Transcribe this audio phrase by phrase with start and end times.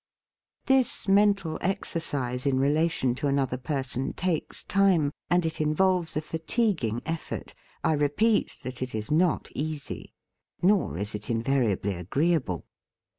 [0.25, 6.21] *:¥This mental exercise in relation to another person takes time, and it in volves a
[6.21, 7.53] fatiguing effort.
[7.83, 10.15] I repeat that it is not easy.
[10.59, 12.65] Nor is it invariably agreeable.